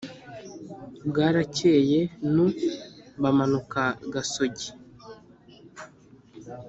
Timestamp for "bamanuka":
3.21-3.81